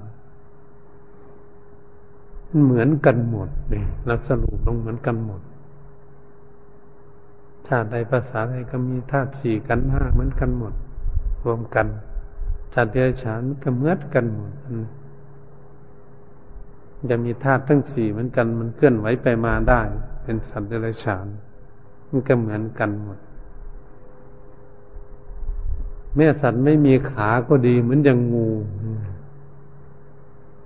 [2.65, 5.41] เหมือนกันหมดเลยเราสรุปลงเหมือนกันหมด
[7.67, 10.75] ชาติใดภาษาใดก็มีธาตุสี่กันห้าเหมือนกันหมด
[11.45, 11.87] รวมกัน
[12.75, 14.53] ชาติเดรัจฉานก็เหมือนกันหมด
[17.11, 19.83] จะมีธาตุทั้งสี่เหมือนกัน มันเคลื่อนไหวไปมาได้
[20.23, 21.27] เป็นสัตว์เดรัจฉาน
[22.11, 23.19] มันก็เหมือนกันหมด
[26.17, 28.49] แม่สัตว์ไม่มีขาก็ดี เหมือนอย่างงู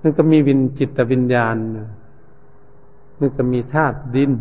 [0.00, 1.56] มันก็มีวินจิตวิญญาณ
[3.18, 4.32] มันก็มีธาตุดิน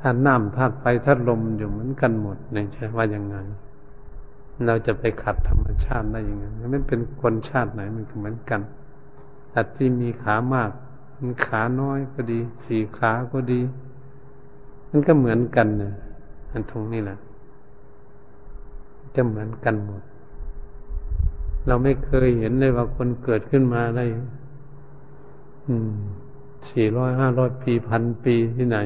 [0.00, 3.36] ธาตุน้ำธาตุไฟธาตุลมอยู่เหมือนกันหมดเนี่ยใช่ว่ายังไง
[4.66, 8.60] เราจะไปขัดธรรมชาติได้ยังไงมันเป็นคนชาติไหนมันก็เหมือนกัน
[9.52, 10.70] สัตว์ที่มีขามาก
[11.22, 13.60] มีขาน้อยก็ดี สี่ขาก็ดี
[14.90, 15.92] มันก็เหมือนกันนี่ย
[16.52, 17.18] อันตรงนี้แหละ
[19.14, 20.02] จะเหมือนกันหมด
[21.66, 24.04] เราไม่เคยเห็นเลยว่าคนเกิดขึ้นมาได้
[26.70, 28.78] สี่ร้อยห้าร้อยปีพันปีที่ไหน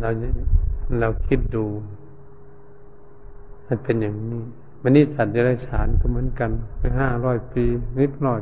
[0.00, 0.08] เรา
[1.00, 1.64] เราคิดดู
[3.66, 4.42] มันเป็นอย่างนี้
[4.82, 7.64] มันนี่สัตว์เดรัจฉานก็เหมือนกันไปห้าร้อยปี
[7.98, 8.40] นิดร้อย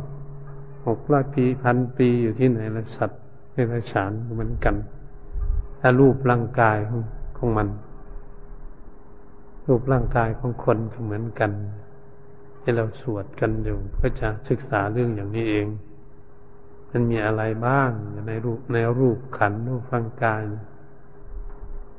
[0.87, 3.21] หกร้อยปีพันปีอยู่ที่ไหนละสัตว์
[3.53, 4.75] เดรัจฉานก็เหมือนกัน
[5.89, 7.03] ถ้ารูปร่างกายของ
[7.37, 7.69] ของมัน
[9.67, 11.51] รูปร่างกายของคนก็เหมือนกัน
[12.61, 15.67] ที่เราสวดกันอยู่ก็จะศึกษาเรื่องอย่างนี้เอง
[16.91, 17.91] มันมีอะไรบ้าง
[18.29, 20.43] ในรูปในรูปขันรูปฟังกาย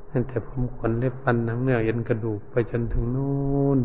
[0.10, 3.80] นั่นแต่ผมขนเล็บฟันหนังเนื้อเอ็นกระดูกไปจนถึงนู่น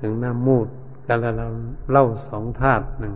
[0.00, 0.68] ถึงหน้ามูด
[1.06, 1.48] กันแล้วเรา
[1.90, 3.14] เล่าสองธาตุหนึ่ง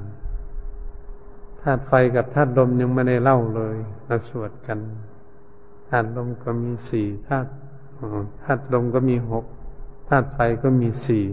[1.61, 4.81] ธาตุไฟกับธาตุลมยังไม่ได้เล่าเลยเราสวดกัน
[5.89, 7.51] ธาตุลมก็มีสี่ธาตุ
[8.43, 9.45] ธาตุลมก็มีหก
[10.09, 11.25] ธาตุไฟก็มีสี่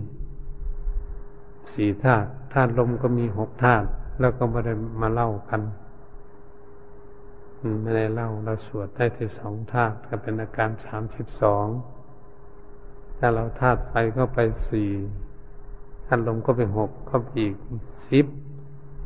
[1.74, 3.88] สี่ธาตุธาตุลมก็มีหกธาตุ
[4.20, 5.62] แล้วก็ไม่ได้มาเล่ากัน
[7.82, 11.68] ไม่ได้เล่าเราสวดได้ที่สองธาตุก็เป็นอาการสามสิบสอง
[13.18, 14.40] ถ้าเราธาตุไฟเข้าไป
[14.70, 14.90] สี่
[16.06, 17.54] ธาตุลมก็เป็นหกก็อีก
[18.10, 18.26] สิบ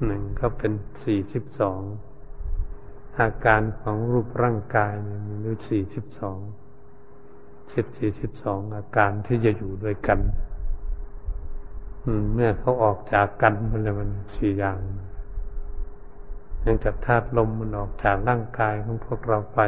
[0.06, 0.72] หนึ่งก็เป็น
[1.04, 1.82] สี่สิบสอง
[3.20, 6.40] อาการของรูปร่างกายเนี่ยมีอยู่สี่สิบสอง
[7.74, 10.20] สิบสี่สิบสองอาการที่จะอยู่ด้วยกัน
[12.34, 14.80] เมื่อเขาออกจากกันมันเลยมันสี่อย่าง
[16.64, 19.60] อย่างกับธาตุลมมันออกจากร่างกายของพวกเราไป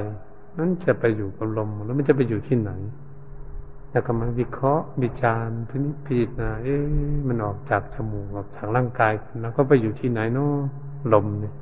[0.57, 2.71] นั้นจะไปอยู่กับลมแล้วมันจะไปอยู่ที่ไหน
[3.91, 6.83] แล้วก็มาวิเคราะห์วิจารณ์พินิจพิจารณาเอ๊ะ
[7.27, 10.53] มันออกจากจมูกออกจากร่างกายแล้วก็ไปอยู่ที่ไหนเนาะ
[11.13, 11.53] ลมเนี่ย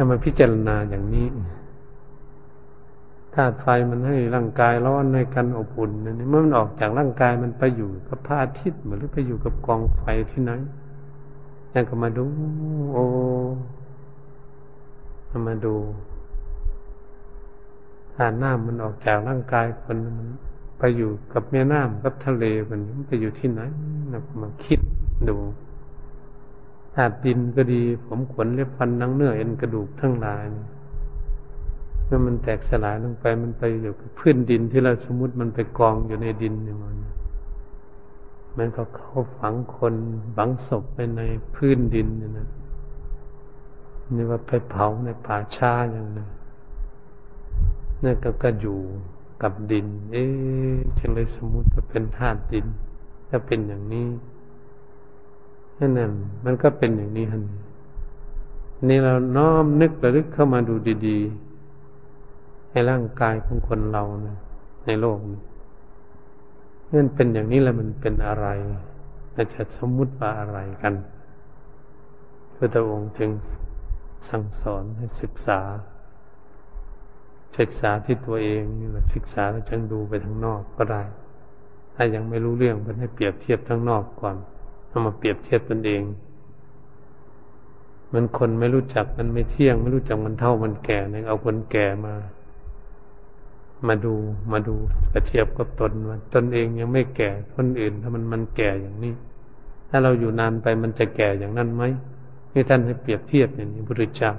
[0.00, 1.26] ถ้ามาพิจารณาอย่างนี้
[3.34, 10.52] ธาตุไฟมันให้ร่างกายร้อนในกันอบอุ่นนี่เมื่อมันออกจากร่างกายมันไปอยู่กับพระอาทิตย์หรือไปอยู่กับกองไฟที่ไหน
[11.72, 12.24] ยังก็มาดู
[12.92, 13.04] โอ้
[15.48, 15.74] มาดู
[18.14, 20.28] ธาตุน้ำมันออกจากร่างกายคนมัน
[20.78, 23.60] ไปอยู่กับแม่น้ำกับทะเลมันไปอยู่ที่ไหน
[24.10, 24.80] เราก็มาคิด
[25.28, 30.44] ดูาตุดินก็ดี ผมขนเล็บฟันนังเนื้อเอ็นกระดูกทั้งหลาย
[32.04, 36.96] เมื่อมันแตกสลายลงไปมันไปอยู่กับพื้นดินที่เราสมมติมันไปกองอยู่ในดินนี่มัน
[38.56, 39.94] มันก็เข้าฝังคน
[40.36, 41.22] ฝังศพไปใน
[41.54, 42.48] พื้นดินนี่นะ
[44.14, 46.30] นี่ว่าไปเผาในป่าช้าอย่างนั้น
[48.04, 48.78] นี่ก็ก็อยู่
[49.42, 52.66] กับดิน เอ๊ะจึงเลยสมมติว่าเป็นธาตุดิน
[53.28, 54.06] ถ้าเป็นอย่างนี้
[55.78, 56.12] นั่นน่น
[56.44, 57.42] มันก็เป็นอย่างนี้ฮัน
[58.88, 60.74] นี่เราน้อมนึกระลึกเข้ามาดู
[61.06, 64.36] ดีๆให้ร่างกายของคนเรานะ
[64.86, 65.40] ในโลกนี้
[67.00, 68.46] มันเป็นอย่างนี้แล้วมันเป็นอะไร
[69.34, 70.94] อาจจะสมมุติว่าอะไรกัน
[72.56, 73.30] พระองค์จึง
[74.28, 75.60] สั่งสอนให้ศึกษา
[77.58, 81.02] ศึกษาที่ตัวเองนี่แหละศึกษาแล้วจึงดูไปทางนอกก็ได้
[81.94, 84.36] ถ้ายังไม่รู้เรื่องมันให้เปรียบเทียบทางนอกก่อน
[84.98, 86.02] เอามาเปรียบเทียบตนเอง
[88.12, 92.14] มันคนไม่รู้จักมันไม่เที่ยง ไม่รู้จักมันเท่ามันแก่เนี่ยเอาคนแก่มา
[93.86, 94.14] มาดู
[94.52, 94.74] มาดู
[95.12, 99.12] กระเทียบกับตนว่าตนเองยังไม่แก่คนอื่น ถ้ามันมันแก่อย่างนี้
[99.88, 101.82] ถ้าเราอยู่นานไปมันจะแก่อย่างนั้นไหม
[102.52, 104.32] นี่ท่านให้เปรียบเทียบอย่างนี้พุทธเจ้า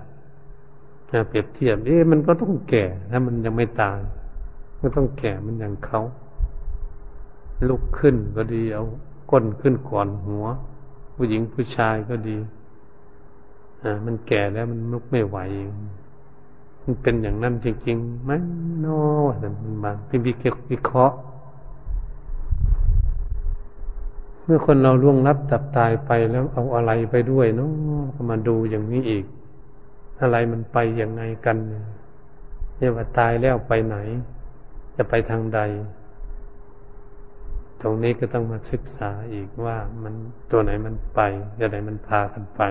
[1.29, 3.99] เปรียบเทียบเอ๊ะมันก็ต้องแก่ ถ้ามันยังไม่ตาย
[4.81, 6.01] ก็ต้องแก่มันอย่างเขา
[7.69, 8.85] ลุกขึ้นก็ดีเอา
[9.29, 10.45] ก้นขึ้นก่อนหัว
[11.15, 12.37] ผู้หญิงผู้ชายก็ดี
[13.83, 15.37] อ่ามันแก่แล้วมันลุกไม่ไหว
[16.83, 18.31] มันเป็นอย่างนั้นจริงๆไหม
[18.85, 19.01] นอ
[19.39, 20.25] แต่มันมาพิมพ์
[20.71, 21.17] วิเคราะห์
[24.43, 27.71] เมื่อคนเราล่วงลับตับตายไปแล้วเอาอะไรไปด้วยเนาะ
[28.29, 29.25] มาดูอย่างนี้อีก
[30.21, 31.57] อะไรมันไปยังไงกัน
[32.77, 33.97] เนี่ยว่าตายแล้วไปไหน
[34.95, 35.59] จะไปทางใด
[37.81, 40.13] ตรงนี้ก็ต้องมาศึกษาอีกว่ามัน
[40.51, 41.19] ตัวไหนมันไป
[41.59, 42.61] อะไรมันพากันไป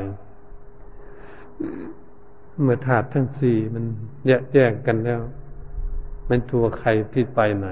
[2.62, 3.84] เมื่อถาดทั้งสี่มัน
[4.26, 5.20] แยกแยกกันแล้ว
[6.28, 7.66] มันตัวใครที่ไปไหน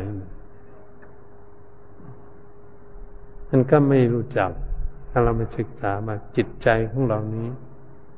[3.51, 4.51] มันก็ไม่รู้จัก
[5.11, 7.49] ถ้าเราไม่ศึกษามาจิตใจของเรานี้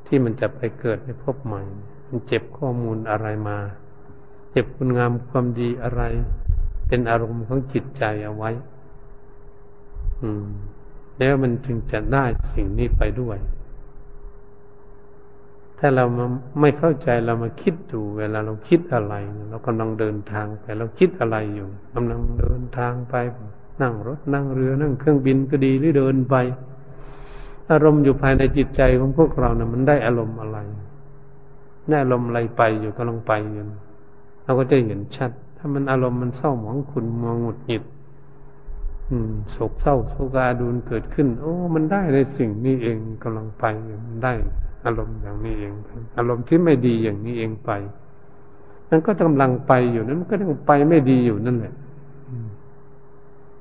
[0.06, 1.62] ที่มันจะไปเกิดในภพใหม่
[2.08, 3.58] มันเจ็บข้อมูลอะไรมา
[4.52, 6.02] เจ็บคุณงามความดีอะไร
[6.88, 8.50] เป็นอารมณ์ของจิตใจเอาไว้
[11.18, 13.38] แล้วมันจึงจะได้สิ่งนี้ไปด้วย
[15.78, 16.04] ถ้าเรา
[16.60, 19.14] ไม่เข้าใจเรามาคิดดูเวลาเราคิดอะไร
[19.48, 23.14] เรากำลังเดินทางไป เราคิดอะไรอยู่กำลังเดินทางไป
[23.82, 26.34] นั่งรถนั่งเรือนั่งเครื่องบินก็ดีหรือเดินไป
[27.70, 30.58] อารมณ์อยู่ภายในจิตใจของพวกเรานะ่ะมันได้อารมณ์อะไร
[31.88, 33.64] ได้อารมณ์อะไรไปอยู่กำลังไปอยู่
[34.44, 37.82] เราก็จะเห็นชัด ถ้ามันอารมณ์มันเศร้าหมองขุนมัวหงุดหงิด
[39.50, 43.64] โศกเศร้าโศกาดูนเกิดขึ้น โอ้ มันได้ในสิ่งนี้เองกำลังไป
[44.06, 44.32] มันได้
[44.84, 45.72] อารมณ์อย่างนี้เอง
[46.18, 47.70] อารมณ์ที่ไม่ดีอย่างนี้เองไป
[48.90, 51.74] นั่นก็กำลังไปอยู่นั้นมันก็ยังไปไม่ดีอยู่นั่นแหละ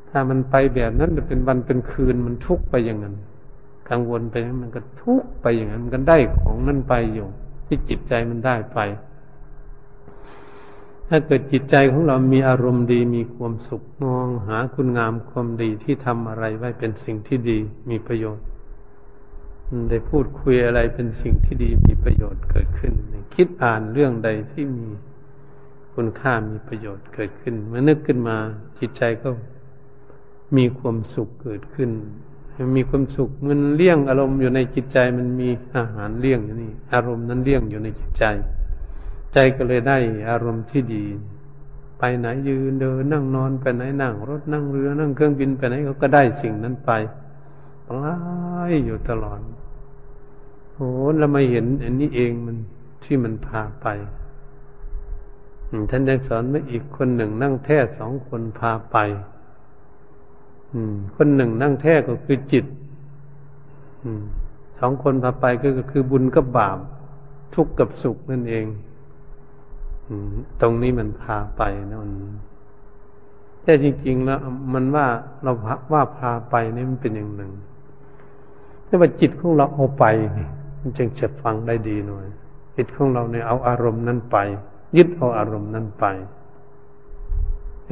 [0.10, 3.16] ถ้ามันไปแบบนั้นจะเป็นวันเป็นคืนมันทุกข์ไปอย่างนั้น
[3.90, 7.28] กังวลไปมันก็ทุกข์ไปอย่างนั้นมันก็ได้ของนั่นไปอยู่
[7.68, 8.80] ที่จิตใจมันได้ไป
[11.08, 17.58] ถ้าเกิดจิตใจของเรามีอารมณ์ดีมีความสุขมองหาคุณงามความดีที่ทำอะไรไว้เป็นสิ่งที่ดี
[17.90, 18.46] มีประโยชน์
[19.90, 22.94] ได้พูดคุยอะไรเป็นสิ่งที่ดีมีประโยชน์เกิดขึ้น
[23.36, 24.88] คิดอ่านเรื่องใดที่มี
[25.94, 28.38] คุณค่ามีประโยชน์เกิดขึ้น เมื่อนึกขึ้นมา
[28.80, 29.30] จิตใจก็
[30.58, 31.90] มีความสุขเกิดขึ้น
[32.76, 38.24] มีความสุขมันเลี้ยงอารมณ์อยู่ในจิตใจมันมีอาหารเลี้ยงอยู่นี่อารมณ์นั้นเลี้ยงอยู่ในจิตใจ
[39.40, 39.98] ใจก็เลยได้
[40.30, 41.06] อารมณ์ที่ดี
[42.00, 46.92] ไปไหนยืนเดินนั่งนอนไปไหนนั่งรถนั่งเรือนั่งเครื่องบินไปไหนเขาก็ได้สิ่งนั้นไป
[47.88, 48.14] ปลา
[48.70, 49.40] ยอยู่ตลอด
[50.74, 52.58] โอ้เรามาเห็นอันนี้เองมัน
[53.04, 53.88] ที่มันพาไป
[55.90, 58.98] ท่านยังสอนว่าอีกคนหนึ่งนั่งแท้สองคนพาไป
[61.16, 62.66] คนหนึ่งนั่งแท้ก็คือจิต
[64.80, 66.78] สองคนพาไปก็คือบุญกับบาป
[67.54, 68.68] ทุกข์กับสุขนั่นเอง
[70.62, 72.12] ตรงนี้มันพาไปนั่น
[73.64, 74.40] แต่จริง ๆ แล้ว
[74.74, 75.08] มันว่า
[75.44, 75.54] เรา
[75.94, 77.52] ว่าพาไปนี่มันเป็นอย่างหนึ่ง
[78.86, 80.06] แต่ว่าจิตของเราเอาไป
[80.80, 82.26] มันจึงจะฟังได้ดีหน่อย
[82.76, 84.38] จิตของเราเนี่ยเอาอารมณ์นั้นไป
[84.98, 86.06] ยึดเอาอารมณ์นั้นไป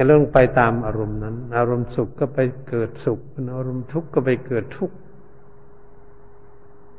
[0.06, 2.38] เรื่องไปตามอารมณ์นั้น อารมณ์สุขก็ไป
[2.68, 3.20] เกิดสุข
[3.56, 4.96] อารมณ์ทุกข์ก็ไปเกิดทุกข์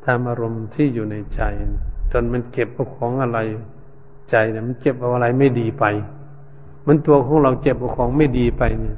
[0.05, 1.41] ตามอารมณ์ที่อยู่ในใจ
[2.11, 3.39] จนมันเก็บเอาของอะไร
[4.29, 5.85] ใจเนี่ยมันเก็บเอาอะไรไม่ดีไป
[6.87, 8.97] มันตัวของเราเจ็บเอาของไม่ดีไปเนี่ย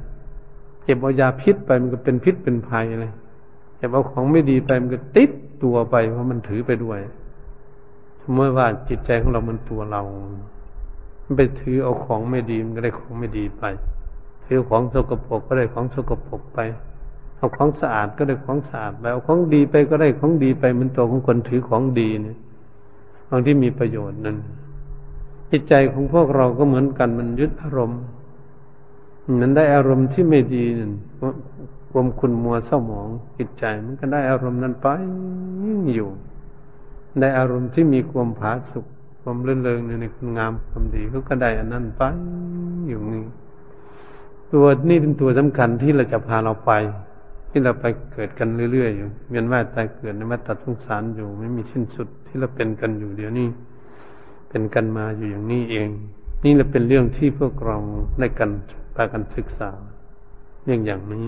[0.82, 3.12] เจ็บเอายาพิษไปมันก็เป็นพิษเป็นภัยเลย
[3.76, 5.30] เจ็บเอาของไม่ดีไปมันก็ติด
[5.62, 7.00] ตัวไป เพราะมันถือไปด้วย
[8.22, 10.02] สมมติว่าจิตใจของเรามันตัวเรา
[11.24, 13.62] มันไปถือเอาของไม่ดีมันก็ได้ของไม่ดีไป
[14.46, 16.58] ถือของสกปรกก็ได้ของสกปรกไป
[17.36, 22.36] เอาของสะอาดก็ได้ของสะอาดไปเอาของดีไปก็ได้ของดีไปมันตัวของคนถือของดีเนี่ย
[23.28, 24.36] ของที่มีประโยชน์นั่น
[25.50, 28.00] จิตใจของพวกเราก็เหมือนกันมันยึดอารมณ์
[29.40, 30.92] มันได้อารมณ์ที่ไม่ดีนั่น
[31.90, 34.86] ความคุณมัวเศร้าหมองจิตใจ มันก็ได้อารมณ์นั้นไป
[35.94, 36.08] อยู่
[37.20, 38.86] ได้อารมณ์ที่มีความผาสุก
[39.22, 42.02] ความเลื่อนเลงในคุณงามความดีเขาก็ได้อันนั้นไป
[42.88, 43.24] อยู่นี่
[44.52, 46.72] ตัวนี้เป็นตัวสำคัญที่เราจะพาเราไป
[47.50, 53.48] ที่เราไปเกิดกันเรื่อยๆอยู่เวียนว่ายตายเกิดในมัฏฏสงสารอยู่ ไม่มีสิ้นสุดที่เราเป็นกันอยู่เดี๋ยวนี้
[54.50, 55.88] เป็นกันมาอยู่อย่างนี้เอง
[56.44, 57.76] นี่แหละเป็นเรื่องที่พวกเรา
[58.18, 58.50] ในกัน
[58.94, 59.70] พากันศึกษา
[60.66, 61.26] อย่างอย่างนี้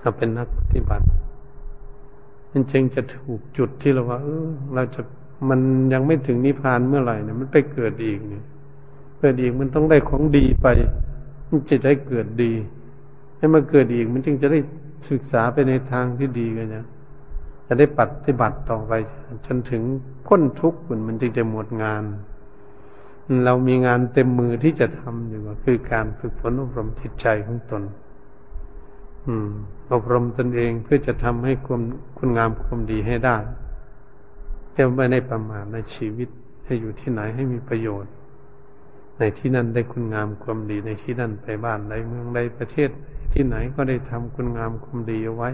[0.00, 1.06] ถ้าเป็นนักปฏิบัติ
[2.52, 5.00] มันจึงจะถูกจุดที่เราว่าเออเราจะ
[5.48, 5.60] มัน
[5.92, 8.44] ยังไม่ถึงนิพพานเมื่อไหร่เนี่ยมันไปเกิดอีกเนี่ย
[9.18, 10.66] เกิดอีกมันต้องได้ของดีไป
[11.50, 12.52] มันจะได้เกิดดี
[13.38, 14.60] ให้มาเกิดอีกมันจึงจะได้
[15.10, 16.84] ศึกษาไปในทางที่ดีกันนะ
[17.68, 18.92] จะได้ปฏิบัติต่อไป
[19.46, 19.82] จนถึง
[20.26, 22.04] พ้นทุกข์มันจึงจะหมดงาน
[23.44, 27.82] เรามีงานเต็มมือที่จะทำอยู่คือการฝึกฝนอบรมจิตใจของตน
[29.26, 29.50] อืม
[29.92, 31.82] อบรมตนเองเพื่อจะทำให้ความ
[32.18, 33.36] คุณงามความดีให้ได้
[34.72, 36.28] แค่ไม่ได้ประมาทในชีวิต
[36.64, 38.12] ให้อยู่ที่ไหนให้มีประโยชน์
[39.18, 42.90] ในที่นั้นได้คุณงามความดีในที่นั้นไปบ้านใดเมืองใดประเทศ
[43.32, 45.50] ที่ไหนก็ได้ทำคุณงามความดีเอาไว้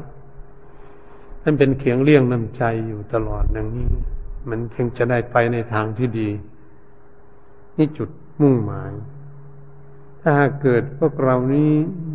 [1.47, 3.89] ท่านเป็นเขียงเลี่ยงน้ำใจอยู่ตลอดอย่างนี้
[4.49, 6.29] มันเพียงจะได้ไปในทางที่ดี
[7.77, 8.93] นี่จุดมุ่งหมาย
[10.21, 11.71] ถ้าหากเกิดพวกเรานี้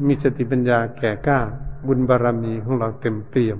[0.07, 1.39] มีสติปัญญาแก่กล้า
[1.87, 3.59] บุญบารรมีของเราเต็มเปี่ยม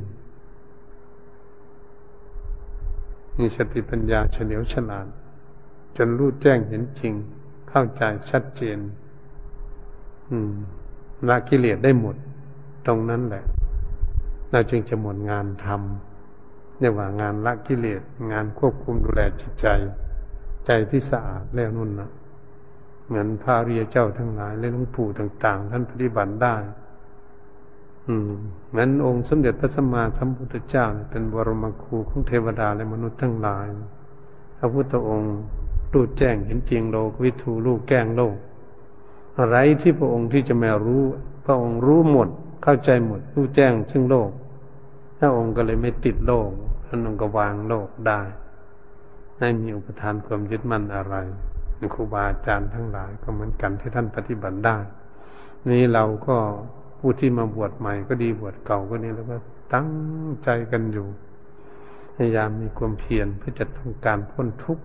[3.40, 5.08] มีสติปัญญาเฉลียวฉลาด
[5.98, 7.14] จนรู้แจ้งเห็นจริง
[7.70, 8.80] เข้าใจชัดเจน
[10.30, 10.54] อืม
[11.28, 12.16] ละกิเลสได้หมด
[12.86, 13.44] ตรงนั้นแหละ
[14.52, 19.68] เราจึงจะหมดงานทำเรียว่างานละกิเลสงานควบคุมดูแลจิตใจ
[20.66, 22.10] ใจที่สะอาดแล้วนุ่นนะ
[23.08, 26.56] เหมือนพระเรียเจ้าทั้งหลายและหลวงปู่ต่าง ๆ ท่านปฏิบัติได้
[28.08, 28.32] อืม
[28.70, 33.68] เหมือนองค์สมเด็จพระสัมมาสัมพุทธเจ้าเป็นบรมครูของเทวดาและมนุษย์ทั้งหลาย
[34.58, 35.36] พระพุทธองค์
[35.94, 38.36] รู้แจ้งเห็นจริงโลกวิถูรู้แก้งโลก
[39.38, 41.04] อะไรที่พระองค์ที่จะไม่รู้
[41.46, 42.30] พระองค์รู้หมด
[42.64, 44.32] เข้าใจหมดรู้แจ้งซึ่งโลก
[45.18, 46.50] พระองค์ก็เลยไม่ติดโลก
[46.86, 48.22] ท่านองค์ก็วางโลกได้
[49.38, 51.16] ไม่มีอุปทานความยึดมั่นอะไร
[51.96, 54.78] ครูบาอาจารย์ทั้งหลายก็เหมือนกันที่ท่านปฏิบัติได้
[55.70, 56.36] นี้เราก็
[57.00, 59.38] ผู้ที่มาบวชใหม่ก็ดีบวชเก่าก็นี่แล้วก็
[59.74, 59.90] ตั้ง
[60.44, 61.08] ใจกันอยู่
[62.16, 64.84] พยายามมีความเพียรเพื่อจะต้องการพ้นทุกข์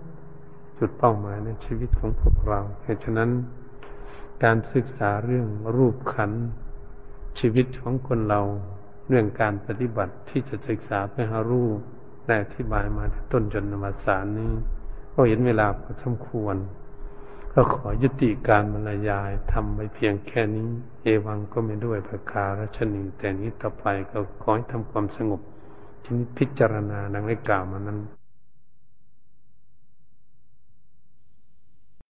[0.79, 3.31] จุดเป้าหมายในชีวิตของพวกเรา เหตุฉะนั้น
[4.45, 6.33] การศึกษาเรื่องรูปขัน
[7.39, 8.41] ชีวิตของคนเรา
[9.09, 11.69] เรื่องการปฏิบัติที่จะศึกษาเพื่อหารู้
[12.27, 14.53] ได้อธิบายมาต้นจนนวสารนี้
[15.15, 16.57] ก็เห็นเวลาพอสมควร
[17.53, 20.69] ก็ขอยุติการบรรยายทำไปเพียงแค่นี้
[21.03, 25.41] เอวังก็ไม่ด้วยประคารัชนีแต่นี้ต่อไปก็ขอให้ทำความสงบ
[26.03, 27.99] ทีนี้พิจารณาดังได้กล่าวมานั้น